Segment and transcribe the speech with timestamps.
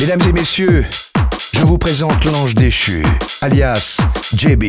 [0.00, 0.86] Mesdames et messieurs,
[1.52, 3.04] je vous présente l'ange déchu,
[3.42, 3.98] alias
[4.32, 4.64] JB,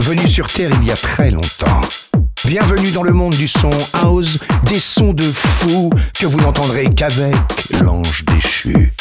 [0.00, 1.80] venu sur Terre il y a très longtemps.
[2.44, 7.36] Bienvenue dans le monde du son house, des sons de fou que vous n'entendrez qu'avec
[7.80, 8.92] l'ange déchu.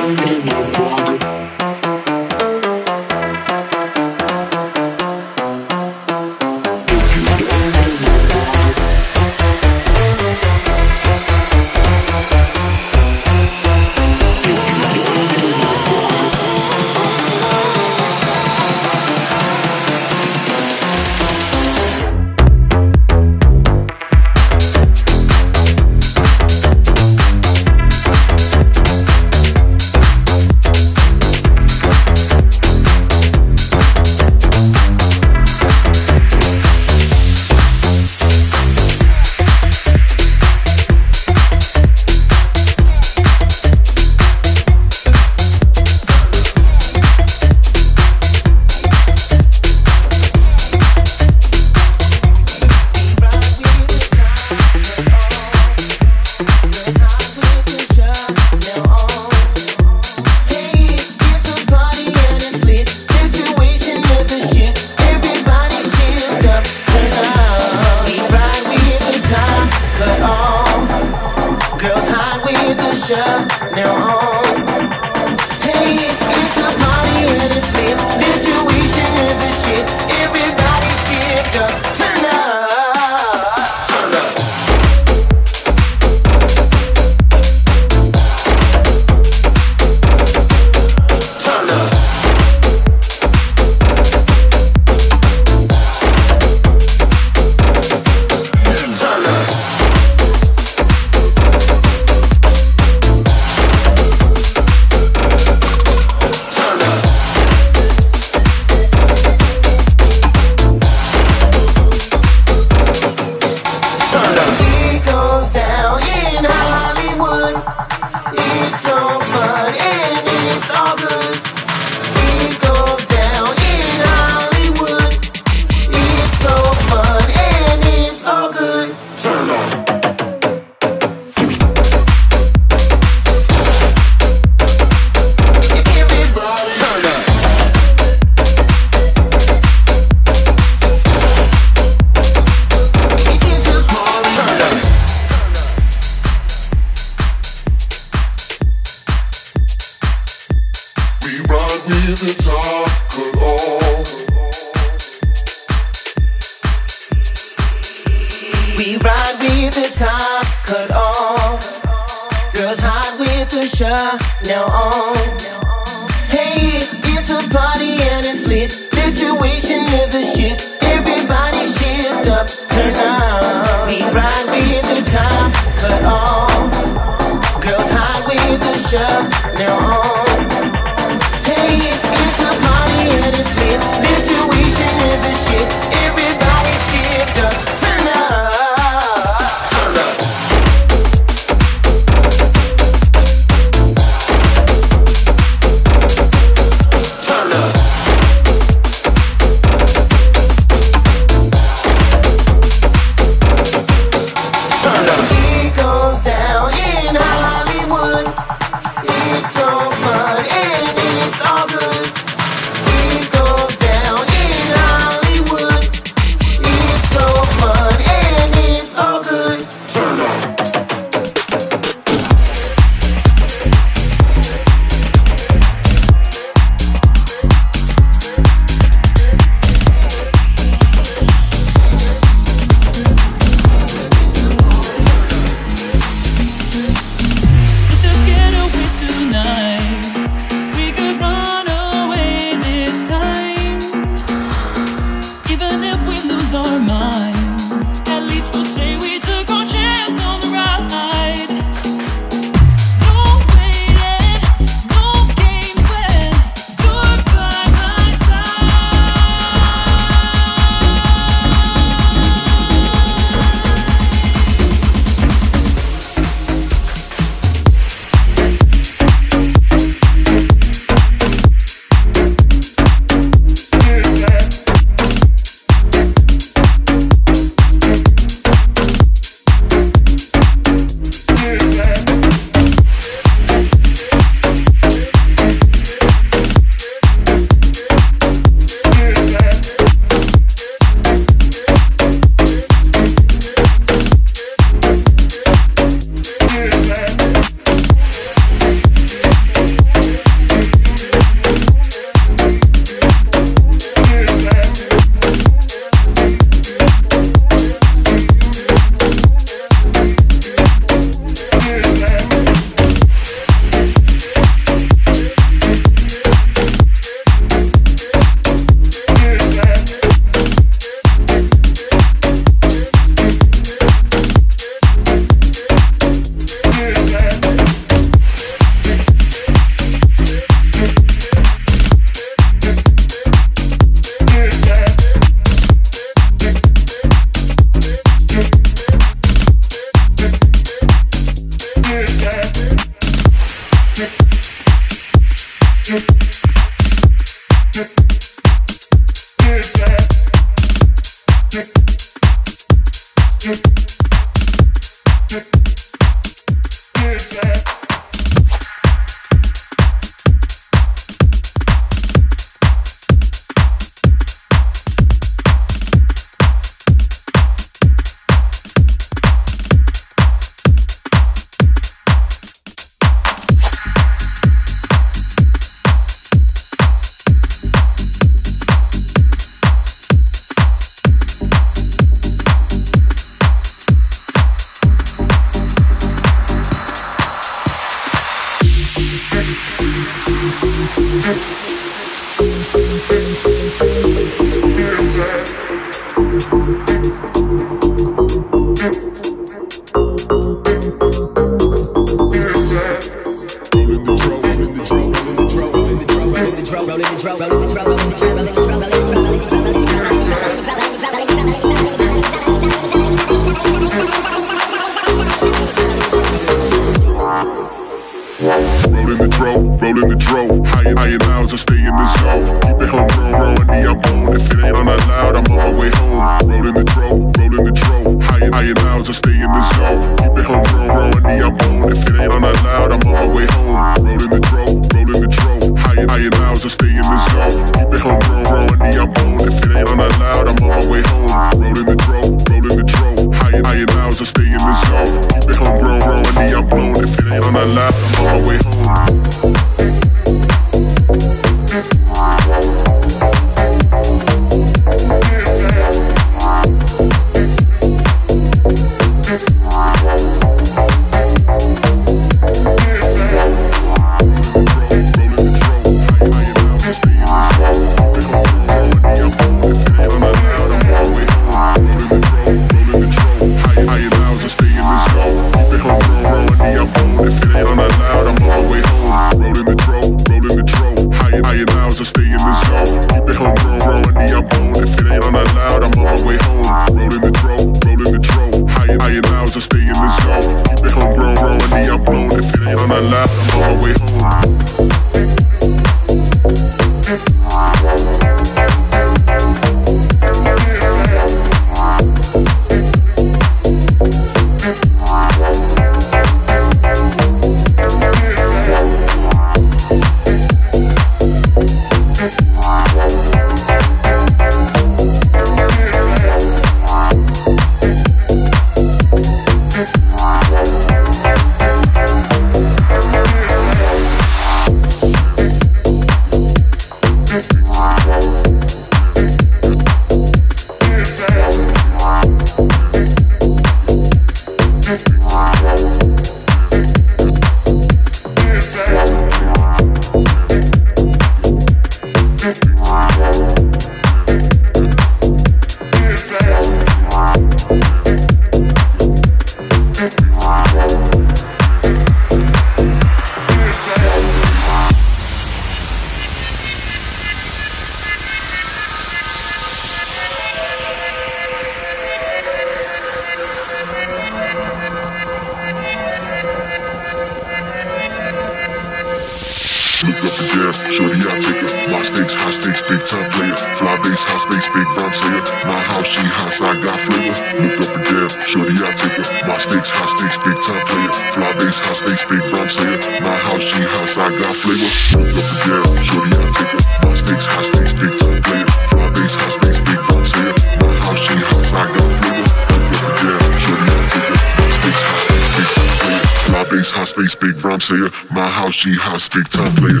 [570.02, 571.70] Sneak up the gap, shorty I take it.
[571.86, 573.54] My stakes, high stakes, big time player.
[573.78, 577.30] Fly base, high space, big rhyme slayer My house, she hot, so I got flavor.
[577.62, 579.30] Look up the gap, shorty I take it.
[579.46, 581.12] My stakes, high stakes, big time player.
[581.30, 584.90] Fly base, high space, big rhyme slayer My house, she hot, so I got flavor.
[585.22, 588.66] Look up the gap, shorty I take her My stakes, high stakes, big time player.
[588.90, 592.42] Fly base, high space, big rhyme slayer My house, she hot, so I got flavor.
[592.42, 594.51] Look up the gap, shorty I take it
[594.82, 596.64] space, high space, big time player.
[596.70, 598.10] Bass, high space, big rhyme sayer.
[598.32, 600.00] My house, she high big time player.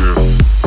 [0.00, 0.61] Yeah.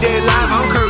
[0.00, 0.85] Dead live I'm cursed.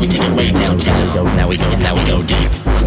[0.00, 1.36] we take it way downtown.
[1.36, 2.79] Now we go, now we go, now we go deep.